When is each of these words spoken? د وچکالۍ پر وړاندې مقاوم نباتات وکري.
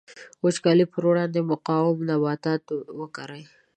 د 0.03 0.03
وچکالۍ 0.45 0.85
پر 0.93 1.03
وړاندې 1.09 1.39
مقاوم 1.51 1.97
نباتات 2.09 2.63
وکري. 2.99 3.43